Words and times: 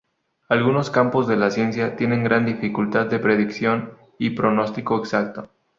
Algunos 0.49 0.89
campos 0.89 1.27
de 1.27 1.37
la 1.37 1.51
ciencia 1.51 1.95
tienen 1.95 2.23
gran 2.23 2.47
dificultad 2.47 3.05
de 3.05 3.19
predicción 3.19 3.93
y 4.17 4.31
pronóstico 4.31 4.97
exacto. 4.97 5.51